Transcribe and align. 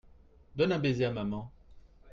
donne 0.55 0.71
un 0.71 0.79
baiser 0.79 1.05
à 1.05 1.11
mamam. 1.11 1.47